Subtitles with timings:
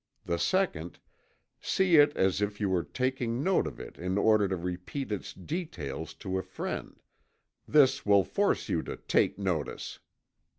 [0.25, 0.97] The second:
[1.61, 5.31] See it as if you were taking note of it in order to repeat its
[5.31, 6.99] details to a friend
[7.67, 9.99] this will force you to "take notice."